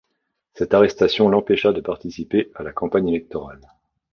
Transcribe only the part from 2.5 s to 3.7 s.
à la campagne électorale.